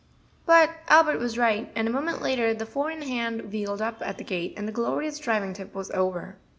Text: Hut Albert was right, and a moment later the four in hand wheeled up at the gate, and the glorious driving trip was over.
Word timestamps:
Hut 0.47 0.71
Albert 0.87 1.19
was 1.19 1.37
right, 1.37 1.71
and 1.75 1.87
a 1.87 1.91
moment 1.91 2.23
later 2.23 2.55
the 2.55 2.65
four 2.65 2.89
in 2.89 3.03
hand 3.03 3.51
wheeled 3.53 3.83
up 3.83 4.01
at 4.01 4.17
the 4.17 4.23
gate, 4.23 4.55
and 4.57 4.67
the 4.67 4.71
glorious 4.71 5.19
driving 5.19 5.53
trip 5.53 5.75
was 5.75 5.91
over. 5.91 6.37